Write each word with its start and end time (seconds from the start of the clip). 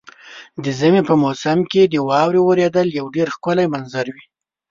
د 0.63 0.65
ژمي 0.79 1.01
په 1.09 1.13
موسم 1.23 1.59
کې 1.71 1.81
د 1.87 1.95
واورې 2.07 2.39
اورېدل 2.43 2.87
یو 2.99 3.05
ډېر 3.15 3.27
ښکلی 3.35 3.65
منظر 3.73 4.05
وي. 4.13 4.23